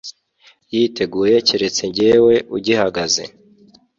yiteguye 0.73 1.35
keretse 1.47 1.83
jyewe 1.95 2.35
ugihagaze 2.55 3.23